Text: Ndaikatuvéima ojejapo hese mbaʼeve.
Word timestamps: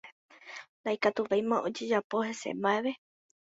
Ndaikatuvéima 0.81 1.55
ojejapo 1.67 2.15
hese 2.27 2.49
mbaʼeve. 2.59 2.91